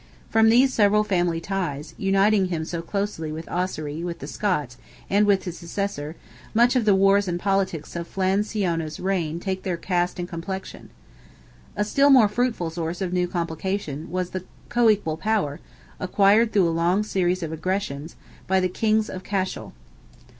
[0.31, 4.77] From these several family ties, uniting him so closely with Ossory, with the Scots,
[5.11, 6.15] and with his successor,
[6.55, 10.89] much of the wars and politics of Flan Siona's reign take their cast and complexion.
[11.75, 15.59] A still more fruitful source of new complications was the co equal power,
[15.99, 18.15] acquired through a long series of aggressions,
[18.47, 19.71] by the kings of Cashel.